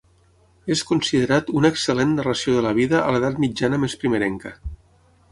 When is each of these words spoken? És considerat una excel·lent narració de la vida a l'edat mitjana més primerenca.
És 0.75 0.79
considerat 0.91 1.51
una 1.59 1.69
excel·lent 1.73 2.15
narració 2.19 2.55
de 2.55 2.63
la 2.67 2.71
vida 2.77 3.01
a 3.01 3.11
l'edat 3.17 3.37
mitjana 3.43 3.79
més 3.83 3.97
primerenca. 4.05 4.55